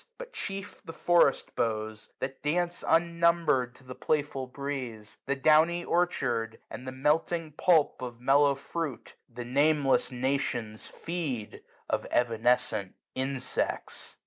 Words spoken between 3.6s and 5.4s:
to the playful breeze j 300